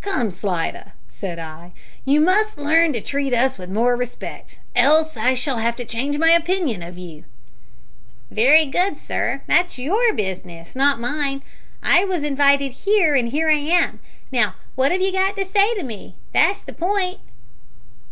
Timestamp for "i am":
13.50-13.98